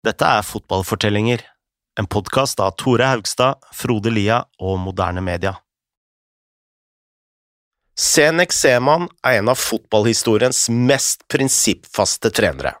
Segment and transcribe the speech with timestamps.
[0.00, 1.42] Dette er Fotballfortellinger,
[2.00, 5.58] en podkast av Tore Haugstad, Frode Lia og Moderne Media.
[8.00, 12.72] Senek Seman er en av fotballhistoriens mest prinsippfaste trenere.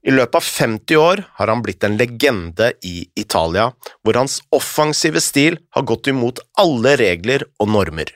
[0.00, 3.68] I løpet av 50 år har han blitt en legende i Italia,
[4.00, 8.08] hvor hans offensive stil har gått imot alle regler og normer.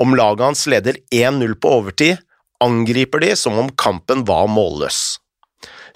[0.00, 2.24] Om laget hans leder 1-0 på overtid,
[2.64, 5.19] angriper de som om kampen var målløs.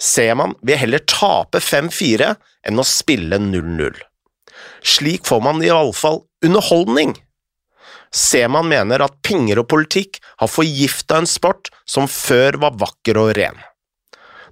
[0.01, 2.33] Seman vil heller tape 5-4
[2.67, 4.01] enn å spille 0-0.
[4.85, 7.15] Slik får man i alle fall underholdning.
[8.15, 13.33] Seman mener at penger og politikk har forgifta en sport som før var vakker og
[13.37, 13.57] ren.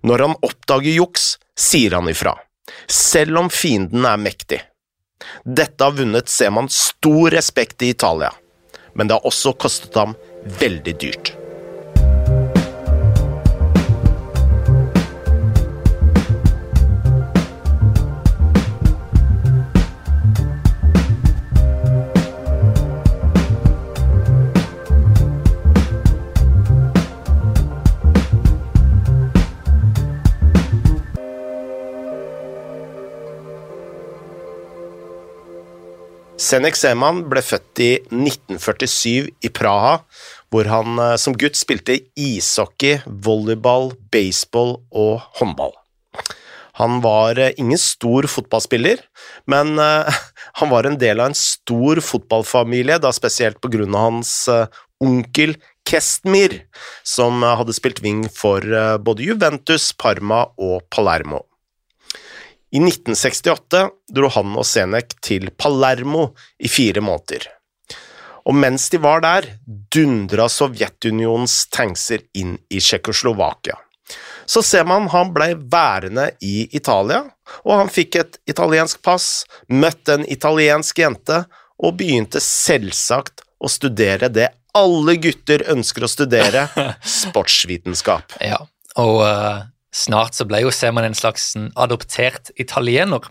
[0.03, 2.33] Når han oppdager juks, sier han ifra,
[2.91, 4.59] selv om fienden er mektig.
[5.45, 8.33] Dette har vunnet Seman stor respekt i Italia,
[8.93, 10.17] men det har også kostet ham
[10.59, 11.35] veldig dyrt.
[36.53, 39.95] Senek Zeman ble født i 1947 i Praha,
[40.53, 45.73] hvor han eh, som gutt spilte ishockey, volleyball, baseball og håndball.
[46.77, 49.01] Han var eh, ingen stor fotballspiller,
[49.49, 50.19] men eh,
[50.59, 54.35] han var en del av en stor fotballfamilie, da spesielt på grunn av hans
[55.01, 55.55] onkel
[55.89, 56.59] Kestmir,
[57.01, 58.61] som hadde spilt wing for
[59.01, 61.41] både Juventus, Parma og Palermo.
[62.73, 67.45] I 1968 dro han og Senek til Palermo i fire måneder.
[68.49, 69.45] Og mens de var der,
[69.93, 73.77] dundra Sovjetunionens tankser inn i Tsjekkoslovakia.
[74.49, 77.21] Så ser man han ble værende i Italia,
[77.63, 81.43] og han fikk et italiensk pass, møtte en italiensk jente
[81.77, 86.65] og begynte selvsagt å studere det alle gutter ønsker å studere,
[87.21, 88.33] sportsvitenskap.
[88.41, 88.59] Ja,
[88.97, 89.61] og uh,
[89.93, 93.27] Snart så ble jo Seman en slags adoptert italiener.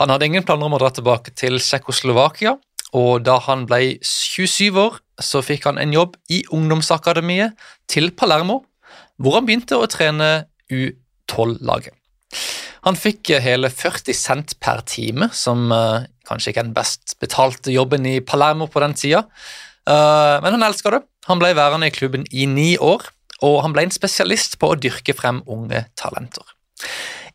[0.00, 2.56] Han hadde ingen planer om å dra tilbake til Tsjekkoslovakia,
[2.94, 7.54] og da han ble 27 år, så fikk han en jobb i ungdomsakademiet
[7.90, 8.64] til Palermo,
[9.22, 11.94] hvor han begynte å trene U12-laget.
[12.84, 17.72] Han fikk hele 40 cent per time, som uh, kanskje ikke er den best betalte
[17.72, 19.24] jobben i Palermo på den tida,
[19.88, 21.04] uh, men han elska det.
[21.30, 23.06] Han ble værende i klubben i ni år,
[23.44, 26.46] og han ble en spesialist på å dyrke frem unge talenter.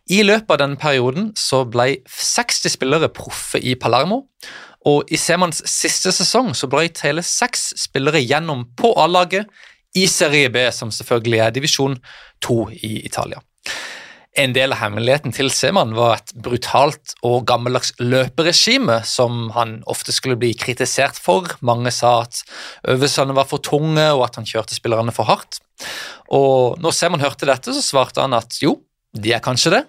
[0.09, 4.23] I løpet av denne perioden så ble 60 spillere proffe i Palermo,
[4.89, 9.49] og i Semans siste sesong så brøt hele seks spillere gjennom på A-laget
[9.97, 11.97] i Serie B, som selvfølgelig er divisjon
[12.45, 13.41] 2 i Italia.
[14.39, 20.13] En del av hemmeligheten til Seman var et brutalt og gammeldags løperegime som han ofte
[20.15, 21.49] skulle bli kritisert for.
[21.65, 22.39] Mange sa at
[22.87, 25.59] øvelsene var for tunge og at han kjørte spillerne for hardt.
[26.31, 28.77] Og når Seman hørte dette, så svarte han at jo,
[29.11, 29.83] de er kanskje det,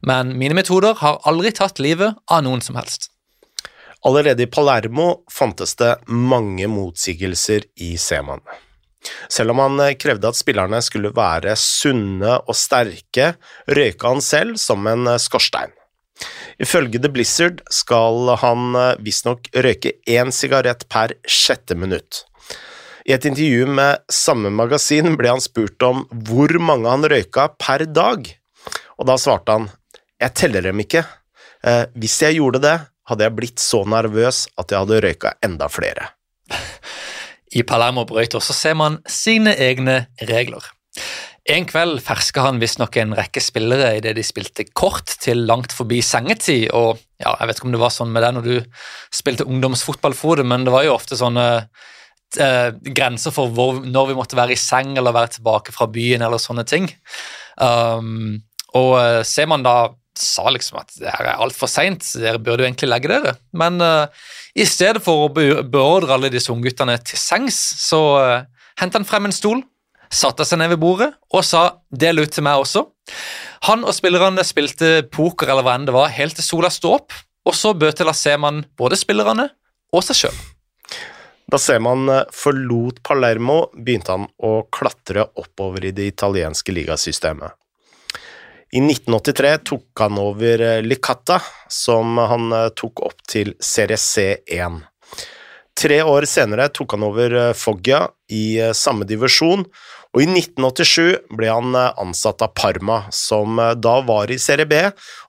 [0.00, 3.10] men mine metoder har aldri tatt livet av noen som helst.
[4.08, 8.40] Allerede i Palermo fantes det mange motsigelser i Seman.
[9.28, 13.34] Selv om han eh, krevde at spillerne skulle være sunne og sterke,
[13.70, 15.72] røyka han selv som en eh, skorstein.
[16.60, 22.26] Ifølge The Blizzard skal han eh, visstnok røyke én sigarett per sjette minutt.
[23.08, 27.86] I et intervju med samme magasin ble han spurt om hvor mange han røyka per
[27.88, 28.28] dag,
[29.00, 29.70] og da svarte han
[30.20, 31.00] jeg teller dem ikke.
[31.96, 32.74] Hvis jeg gjorde det,
[33.08, 36.10] hadde jeg blitt så nervøs at jeg hadde røyka enda flere.
[37.56, 40.64] I Palermo brøyter, så ser man sine egne regler.
[41.50, 45.98] En kveld ferska han visstnok en rekke spillere idet de spilte kort til langt forbi
[46.04, 46.68] sengetid.
[46.70, 48.56] og ja, Jeg vet ikke om det var sånn med deg når du
[49.10, 51.46] spilte ungdomsfotball, men det var jo ofte sånne
[52.38, 56.22] eh, grenser for hvor, når vi måtte være i seng eller være tilbake fra byen
[56.22, 56.86] eller sånne ting.
[57.56, 58.42] Um,
[58.78, 59.90] og eh, ser man da
[60.22, 63.34] sa liksom at det her er altfor seint, dere burde jo egentlig legge dere.
[63.56, 64.06] Men uh,
[64.54, 69.08] i stedet for å beordre alle disse ungguttene til sengs, så uh, eh, henta han
[69.08, 69.64] frem en stol,
[70.10, 72.86] satte seg ned ved bordet og sa 'del ut til meg også'.
[73.68, 77.12] Han og spillerne spilte poker eller hva enn det var, helt til sola sto opp,
[77.46, 79.50] og så bøtela Seman både spillerne
[79.94, 80.40] og seg sjøl.
[81.50, 87.56] Da Seman eh, forlot Palermo, begynte han å klatre oppover i det italienske ligasystemet.
[88.72, 94.76] I 1983 tok han over eh, Licata, som han eh, tok opp til Serie C1.
[95.80, 99.66] Tre år senere tok han over eh, Foggia i samme divisjon,
[100.10, 104.80] Og I 1987 ble han ansatt av Parma, som da var i Serie B,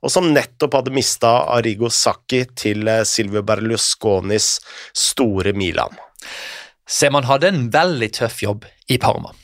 [0.02, 4.56] og som nettopp hadde mista Arrigo Sacchi til Silvio Berlusconis
[4.90, 5.94] store Milan.
[6.90, 9.36] Se, man hadde en veldig tøff jobb i Parma.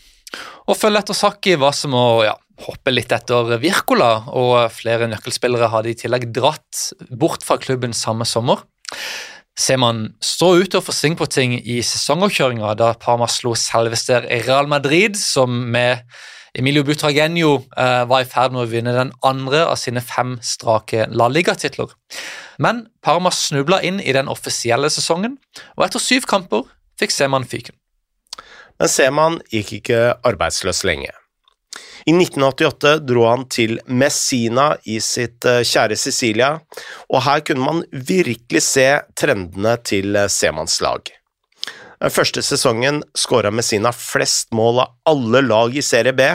[0.65, 2.33] Å følge etter Sacchi var som å ja,
[2.65, 8.25] hoppe litt etter Wirkola, og flere nøkkelspillere hadde i tillegg dratt bort fra klubben samme
[8.27, 8.63] sommer.
[9.57, 14.21] Seman så ut til å få sving på ting i sesongavkjøringa da Parma slo selveste
[14.29, 16.05] Real Madrid, som med
[16.57, 21.07] Emilio Butragenio eh, var i ferd med å vinne den andre av sine fem strake
[21.09, 21.91] La Liga-titler.
[22.61, 25.37] Men Parma snubla inn i den offisielle sesongen,
[25.77, 26.65] og etter syv kamper
[26.97, 27.77] fikk Seman fyken.
[28.77, 31.13] Men Seman gikk ikke arbeidsløs lenge.
[32.07, 36.53] I 1988 dro han til Messina i sitt eh, kjære Sicilia,
[37.11, 38.85] og her kunne man virkelig se
[39.19, 41.09] trendene til eh, Semans lag.
[41.97, 46.29] Den første sesongen skåra Messina flest mål av alle lag i Serie B,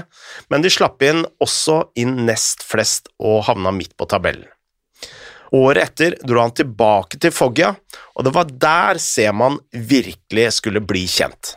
[0.53, 4.51] men de slapp inn også inn nest flest og havna midt på tabellen.
[5.57, 7.71] Året etter dro han tilbake til Foggia,
[8.13, 11.55] og det var der Seman virkelig skulle bli kjent.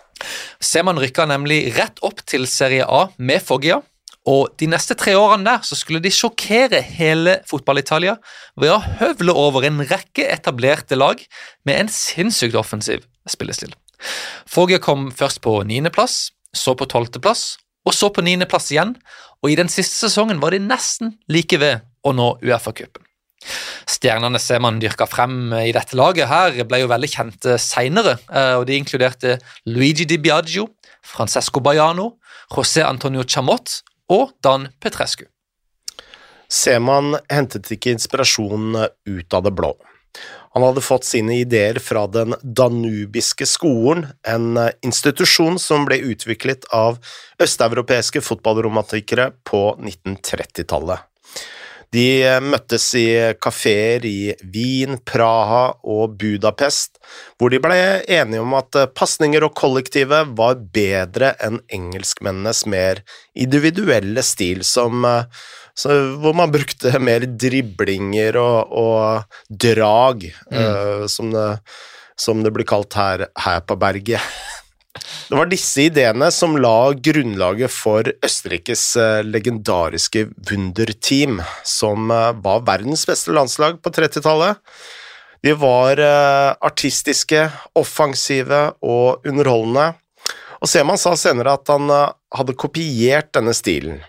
[0.64, 3.82] Seman rykka nemlig rett opp til Serie A med Foggia,
[4.26, 8.16] og de neste tre årene der så skulle de sjokkere hele fotball-Italia
[8.58, 11.22] ved å høvle over en rekke etablerte lag
[11.68, 13.76] med en sinnssykt offensiv spillestil.
[14.50, 17.56] Foggia kom først på niendeplass, så på tolvteplass,
[17.86, 18.96] og så på niendeplass igjen,
[19.44, 23.06] og i den siste sesongen var de nesten like ved å nå Uefa-cupen.
[23.86, 28.56] Stjernene ser man dyrka frem i dette laget her, ble jo veldig kjente seinere, eh,
[28.58, 29.38] og de inkluderte
[29.70, 30.72] Luigi Di Biagio,
[31.06, 32.16] Francesco Baiano,
[32.50, 35.26] José Antonio Chamot og Dan Petrescu.
[36.52, 39.74] Seman hentet ikke inspirasjon ut av det blå.
[40.56, 44.56] Han hadde fått sine ideer fra Den danubiske skolen, en
[44.86, 47.02] institusjon som ble utviklet av
[47.44, 51.04] østeuropeiske fotballromantikere på 1930-tallet.
[51.96, 52.08] De
[52.44, 53.06] møttes i
[53.40, 57.00] kafeer i Wien, Praha og Budapest,
[57.38, 57.78] hvor de ble
[58.12, 63.04] enige om at pasninger og kollektivet var bedre enn engelskmennenes mer
[63.38, 70.60] individuelle stil, som, hvor man brukte mer driblinger og, og drag, mm.
[70.60, 71.48] uh, som, det,
[72.20, 74.24] som, det, blir kalt her, her på berget.
[75.30, 82.66] Det var disse ideene som la grunnlaget for Østerrikes legendariske legendariske Wunderteam, som eh, var
[82.66, 84.58] verdens beste landslag på 30-tallet.
[85.44, 89.94] De var eh, artistiske, offensive og underholdende,
[90.62, 94.00] og Seman sa senere at han hadde kopiert denne stilen.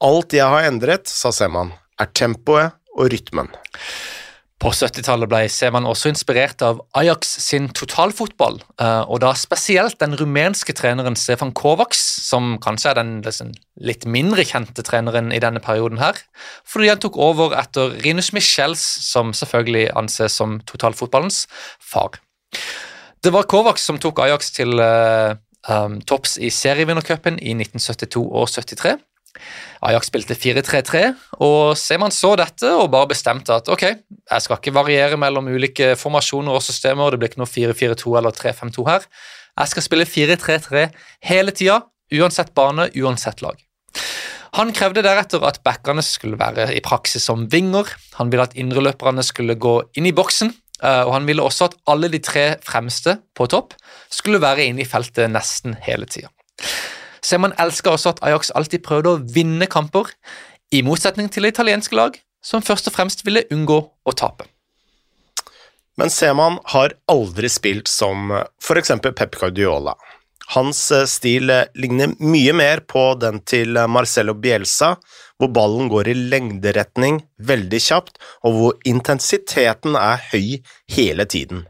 [0.00, 3.50] Alt jeg har endret, sa Seman, er tempoet og rytmen.
[4.56, 10.16] På 70-tallet ble Seman også inspirert av Ajax sin totalfotball, eh, og da spesielt den
[10.16, 13.50] rumenske treneren Stefan Kovacs, som kanskje er den liksom,
[13.84, 16.22] litt mindre kjente treneren i denne perioden her,
[16.64, 18.80] fordi han tok over etter Rinus Michels,
[19.10, 21.44] som selvfølgelig anses som totalfotballens
[21.76, 22.16] far.
[23.20, 25.36] Det var Kovacs som tok Ajax til uh,
[25.68, 28.96] um, topps i serievinnercupen i 1972 og 73.
[29.86, 31.02] Ajax spilte 4-3-3,
[31.44, 35.94] og Seman så dette og bare bestemte at ok, jeg skal ikke variere mellom ulike
[36.00, 39.06] formasjoner og systemer, det blir ikke noe 4-4-2 eller 3-5-2 her.
[39.56, 40.88] Jeg skal spille 4-3-3
[41.30, 41.80] hele tida,
[42.16, 43.56] uansett bane, uansett lag.
[44.56, 49.24] Han krevde deretter at backene skulle være i praksis som vinger, han ville at indreløperne
[49.26, 53.18] skulle gå inn i boksen, eh, og han ville også at alle de tre fremste
[53.36, 53.76] på topp
[54.08, 56.32] skulle være inne i feltet nesten hele tida.
[57.26, 60.12] Seman elsker også at Ajax alltid prøvde å vinne kamper,
[60.74, 64.46] i motsetning til italienske lag, som først og fremst ville unngå å tape.
[65.96, 69.94] Men Seman har aldri spilt som for eksempel Pep Guardiola.
[70.54, 74.92] Hans eh, stil eh, ligner mye mer på den til Marcelo Bielsa,
[75.40, 77.18] hvor ballen går i lengderetning
[77.48, 80.60] veldig kjapt, og hvor intensiteten er høy
[80.94, 81.64] hele tiden.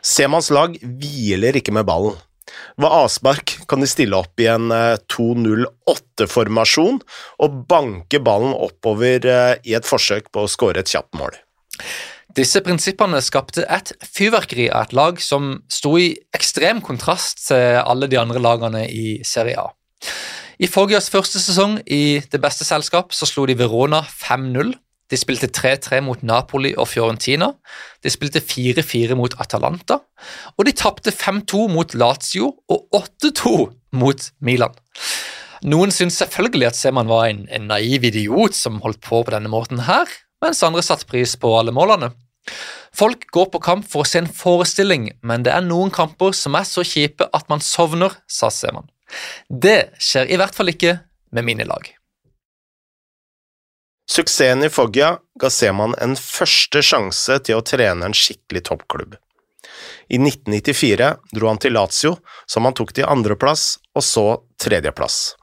[0.00, 2.16] Semans lag hviler ikke med ballen.
[2.80, 4.70] Ved avspark kan de stille opp i en
[5.12, 7.04] 2-0-8-formasjon eh,
[7.44, 11.34] og banke ballen oppover eh, i et forsøk på å skåre et kjapt mål.
[12.36, 18.06] Disse prinsippene skapte et fyrverkeri av et lag som sto i ekstrem kontrast til alle
[18.10, 19.68] de andre lagene i Serie A.
[20.60, 24.74] I Foggias første sesong i det beste selskap så slo de Verona 5-0
[25.10, 27.50] de spilte 3-3 mot Napoli og Fiorentina.
[28.02, 29.98] De spilte 4-4 mot Atalanta.
[30.56, 33.54] Og de tapte 5-2 mot Lazio og 8-2
[33.98, 34.76] mot Milan.
[35.66, 39.50] Noen syntes selvfølgelig at Seman var en, en, naiv idiot som holdt på på denne
[39.52, 40.08] måten her,
[40.40, 42.14] mens andre satte pris på alle målene.
[42.96, 46.56] Folk går på kamp for å se en forestilling, men det er noen kamper som
[46.56, 48.88] er så kjipe at man sovner, sa Seman.
[49.50, 50.96] Det skjer i hvert fall ikke
[51.36, 51.92] med mine lag.
[54.10, 59.12] Suksessen i Foggia ga Seman en første sjanse til å trene en skikkelig toppklubb.
[60.10, 62.16] I 1994 dro han til Lazio,
[62.50, 64.24] som han tok til andreplass og så
[64.58, 65.36] tredjeplass.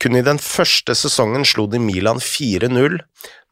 [0.00, 2.96] Kun i den første sesongen slo de Milan 4-0,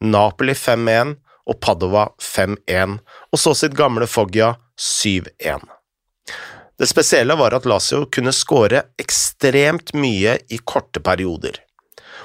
[0.01, 1.13] Napoli 5-1
[1.45, 2.97] og Padova 5-1,
[3.29, 5.61] og så sitt gamle Foggia 7-1.
[6.81, 11.61] Det spesielle var at Lazio kunne skåre ekstremt mye i korte perioder.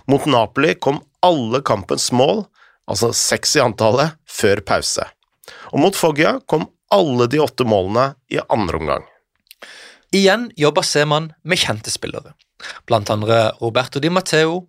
[0.09, 2.45] Mot Napoli kom alle kampens mål,
[2.89, 5.05] altså seks i antallet, før pause.
[5.73, 9.07] Og mot Foggia kom alle de åtte målene i andre omgang.
[10.15, 12.33] Igjen jobber Seman med kjente spillere,
[12.89, 14.63] blant andre Roberto Di Matteo,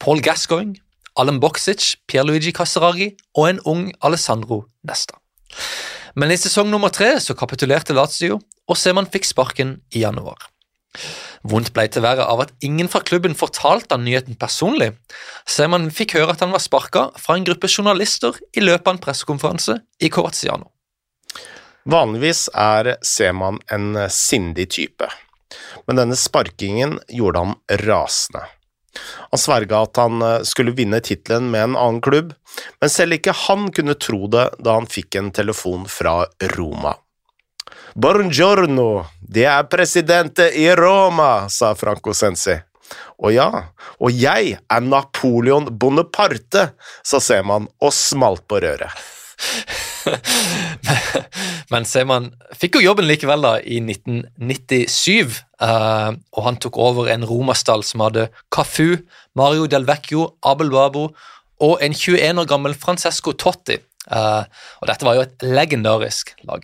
[0.00, 0.78] Paul Gascoigne,
[1.20, 5.18] Alan Boksic, Pierluigi Casserari og en ung Alessandro Nesta.
[6.16, 10.38] Men i sesong nummer tre så kapitulerte Lazio, og Seman fikk sparken i januar.
[11.46, 14.92] Vondt ble til verre av at ingen fra klubben fortalte han nyheten personlig,
[15.48, 19.02] Seman fikk høre at han var sparka fra en gruppe journalister i løpet av en
[19.06, 20.70] pressekonferanse i Coraziano.
[21.90, 25.08] Vanligvis er Seman en sindig type,
[25.86, 27.54] men denne sparkingen gjorde ham
[27.86, 28.44] rasende.
[29.30, 32.34] Han sverga at han skulle vinne tittelen med en annen klubb,
[32.82, 36.24] men selv ikke han kunne tro det da han fikk en telefon fra
[36.56, 36.96] Roma.
[37.94, 42.56] Buongiorno, det er presidente i Roma, sa Franco Sensi.
[43.20, 43.48] Og ja,
[44.00, 46.70] og jeg er Napoleon Bonaparte,
[47.04, 49.08] sa Seman og smalt på røret.
[51.72, 57.26] Men Seman fikk jo jobben likevel da i 1997, uh, og han tok over en
[57.28, 58.96] romastall som hadde Cafu,
[59.38, 61.10] Mario Del Vecchio, Abel Babo
[61.60, 63.78] og en 21 år gammel Francesco Totti.
[64.10, 64.44] Uh,
[64.80, 66.62] og dette var jo et legendarisk lag.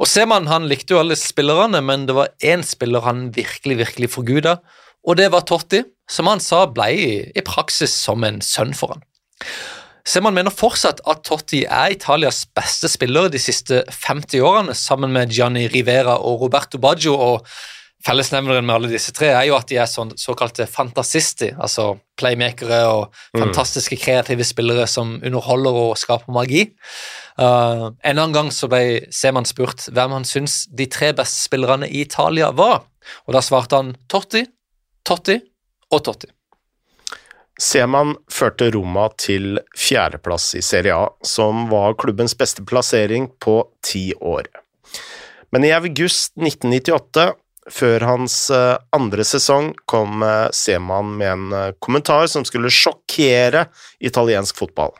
[0.00, 4.12] Og Seman han likte jo alle spillerne, men det var én spiller han virkelig virkelig
[4.14, 4.58] forguda,
[5.04, 8.94] og det var Totti, som han sa ble i, i praksis som en sønn for
[8.94, 9.04] han.
[10.06, 15.32] Seman mener fortsatt at Totti er Italias beste spiller de siste 50 årene, sammen med
[15.34, 17.14] Gianni Rivera og Roberto Baggio.
[17.14, 17.46] og
[18.06, 22.78] Fellesnevneren med alle disse tre er jo at de er sånn, såkalte fantasisti, altså playmakere
[22.88, 26.64] og fantastiske kreative spillere som underholder og skaper magi.
[27.36, 31.88] Uh, en annen gang så ble Seman spurt hvem han syns de tre beste spillerne
[31.88, 32.86] i Italia var,
[33.28, 34.46] og da svarte han Totti,
[35.04, 35.36] Totti
[35.92, 36.32] og Totti.
[37.60, 44.06] Seman førte Roma til fjerdeplass i Serie A, som var klubbens beste plassering på ti
[44.16, 44.48] år.
[45.52, 47.28] Men i august 1998
[47.72, 50.24] før hans andre sesong kom
[50.54, 53.68] Seman med en kommentar som skulle sjokkere
[54.02, 54.92] italiensk fotball.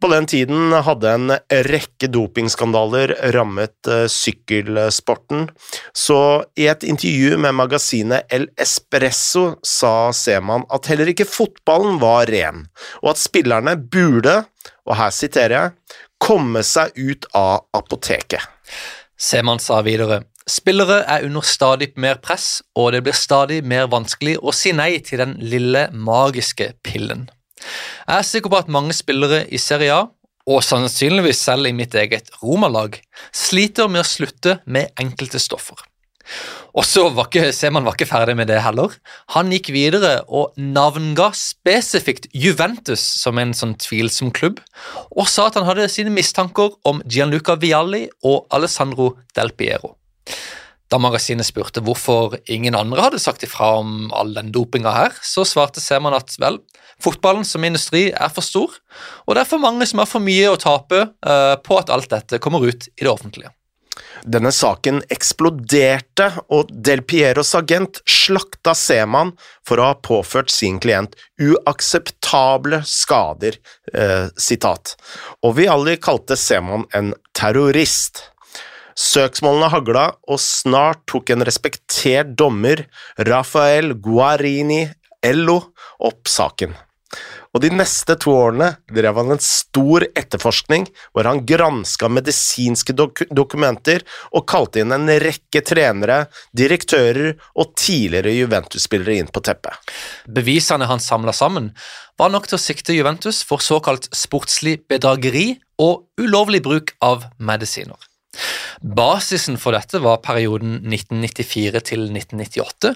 [0.00, 1.32] På den tiden hadde en
[1.68, 5.50] rekke dopingskandaler rammet sykkelsporten,
[5.92, 6.20] så
[6.56, 12.64] i et intervju med magasinet El Espresso sa Seman at heller ikke fotballen var ren,
[13.04, 14.38] og at spillerne burde,
[14.88, 18.40] og her siterer jeg, komme seg ut av apoteket.
[19.20, 24.38] Seman sa videre Spillere er under stadig mer press, og det blir stadig mer vanskelig
[24.40, 27.28] å si nei til den lille, magiske pillen.
[28.08, 30.08] Jeg er sikker på at mange spillere i Serie A,
[30.50, 32.96] og sannsynligvis selv i mitt eget romalag,
[33.36, 35.84] sliter med å slutte med enkelte stoffer.
[36.78, 38.94] Og så var ikke, Seman var ikke ferdig med det heller.
[39.34, 44.62] Han gikk videre og navnga spesifikt Juventus som en sånn tvilsom klubb,
[45.10, 49.96] og sa at han hadde sine mistanker om Gianluca Vialli og Alessandro Del Piero.
[50.90, 55.44] Da magasinet spurte hvorfor ingen andre hadde sagt ifra om all den dopinga her, så
[55.46, 56.58] svarte Seman at vel,
[57.00, 58.74] fotballen som industri er for stor,
[59.26, 62.10] og det er for mange som har for mye å tape uh, på at alt
[62.10, 63.54] dette kommer ut i det offentlige.
[64.28, 69.32] Denne saken eksploderte, og Del Pieros agent slakta Seman
[69.66, 73.56] for å ha påført sin klient uakseptable skader,
[73.94, 74.94] eh, sitat.
[75.42, 78.26] Og vi alle kalte Seman en terrorist.
[79.00, 82.84] Søksmålene hagla, og snart tok en respektert dommer,
[83.30, 84.84] Rafael Guarini
[85.24, 85.60] Ello,
[86.04, 86.76] opp saken.
[87.50, 93.24] Og de neste to årene drev han en stor etterforskning hvor han granska medisinske dok
[93.34, 96.20] dokumenter og kalte inn en rekke trenere,
[96.54, 99.74] direktører og tidligere Juventus-spillere inn på teppet.
[100.30, 101.72] Bevisene han samla sammen,
[102.20, 108.09] var nok til å sikte Juventus for såkalt sportslig bedrageri og ulovlig bruk av medisiner.
[108.80, 112.94] Basisen for dette var perioden 1994 til 1998,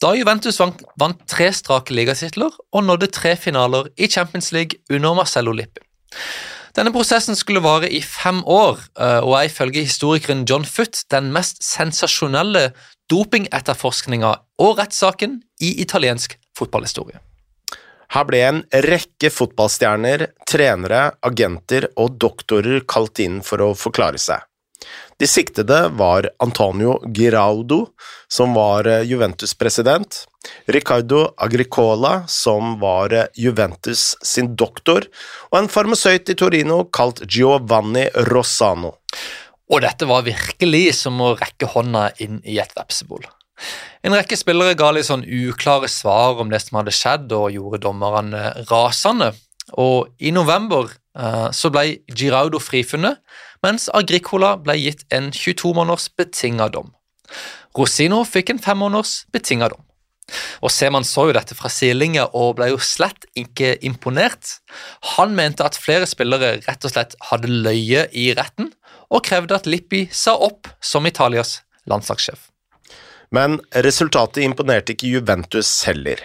[0.00, 5.52] da Juventus vant, tre strake ligatitler og nådde tre finaler i Champions League under Marcello
[5.52, 5.84] Lippi.
[6.76, 8.80] Denne prosessen skulle vare i fem år,
[9.24, 12.70] og er ifølge historikeren John Foot den mest sensasjonelle
[13.12, 17.20] dopingetterforskninga og rettssaken i italiensk fotballhistorie.
[18.12, 24.44] Her ble en rekke fotballstjerner, trenere, agenter og doktorer kalt inn for å forklare seg.
[25.18, 27.86] De siktede var Antonio Giraudo,
[28.28, 30.26] som var eh, Juventus-president,
[30.66, 35.06] Ricardo Agricola, som var eh, Juventus sin doktor,
[35.48, 38.92] og en farmasøyt i Torino kalt Giovanni Rossano.
[39.72, 43.24] Og dette var virkelig som å rekke hånda inn i et vepsebol.
[44.04, 47.80] En rekke spillere ga litt sånn uklare svar om det som hadde skjedd, og gjorde
[47.88, 49.32] dommerne rasende.
[49.80, 50.92] Og i november
[51.52, 53.22] så ble Giraudo frifunnet,
[53.64, 56.92] mens Agricola ble gitt en 22 måneders betinga dom.
[57.76, 59.82] Rosino fikk en fem måneders betinga dom.
[60.64, 64.56] Og Seman så jo dette fra sidelinja og ble jo slett ikke imponert.
[65.14, 68.72] Han mente at flere spillere rett og slett hadde løye i retten,
[69.06, 72.48] og krevde at Lippi sa opp som Italias landslagssjef.
[73.34, 76.18] Men resultatet imponerte ikke Juventus heller.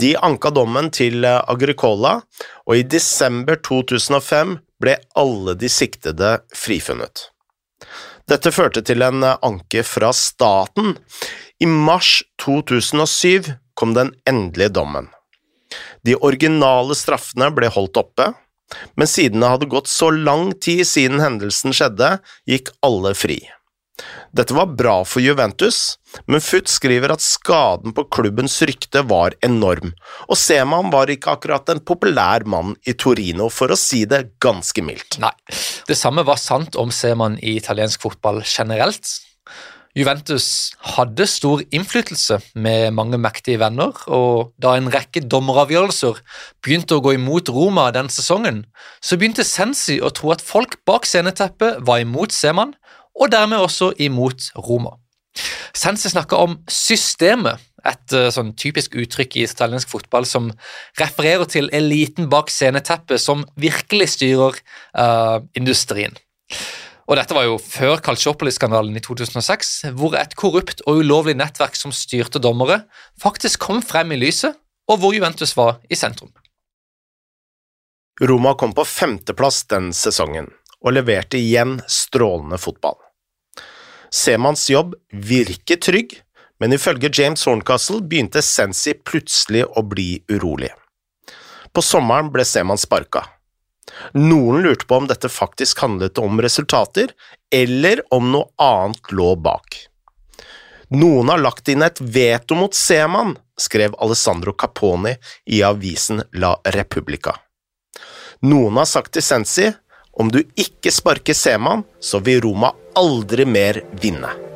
[0.00, 2.20] De anka dommen til Agricola,
[2.66, 7.28] og i desember 2005 ble alle de siktede frifunnet.
[8.28, 10.96] Dette førte til en anke fra staten.
[11.60, 13.48] I mars 2007
[13.78, 15.08] kom den endelige dommen.
[16.04, 18.32] De originale straffene ble holdt oppe,
[19.00, 23.40] men siden det hadde gått så lang tid siden hendelsen skjedde, gikk alle fri.
[24.36, 25.98] Dette var bra for Juventus,
[26.30, 29.94] men Futt skriver at skaden på klubbens rykte var enorm,
[30.28, 34.84] og Seman var ikke akkurat en populær mann i Torino, for å si det ganske
[34.84, 35.18] mildt.
[35.22, 35.34] Nei,
[35.88, 39.18] det samme var sant om Seman i italiensk fotball generelt.
[39.98, 46.20] Juventus hadde stor innflytelse med mange mektige venner, og da en rekke dommeravgjørelser
[46.62, 48.62] begynte å gå imot Roma den sesongen,
[49.02, 52.76] så begynte Sensi å tro at folk bak sceneteppet var imot Seman,
[53.18, 54.96] og dermed også imot Roma.
[55.76, 60.50] Sensi snakker om systemet, et uh, sånn typisk uttrykk i italiensk fotball som
[60.98, 64.58] refererer til eliten bak sceneteppet som virkelig styrer
[64.98, 66.16] uh, industrien.
[67.08, 71.94] Og Dette var jo før Calciopoli-skandalen i 2006, hvor et korrupt og ulovlig nettverk som
[71.94, 72.82] styrte dommere,
[73.22, 74.58] faktisk kom frem i lyset,
[74.90, 76.34] og hvor Juventus var i sentrum.
[78.20, 80.50] Roma kom på femteplass den sesongen,
[80.84, 82.98] og leverte igjen strålende fotball.
[84.14, 86.14] Semanns jobb virker trygg,
[86.60, 90.70] men ifølge James Horncastle begynte Sensi plutselig å bli urolig.
[91.72, 93.26] På sommeren ble Seman sparka.
[94.16, 97.12] Noen lurte på om dette faktisk handlet om resultater,
[97.54, 99.84] eller om noe annet lå bak.
[100.88, 105.14] Noen har lagt inn et veto mot Seman, skrev Alessandro Caponi
[105.46, 107.34] i avisen La Repubblica.
[108.40, 109.66] Noen har sagt til Sensi
[110.18, 114.47] om du ikke sparker Seman, så vil Roma aldri mer vinne.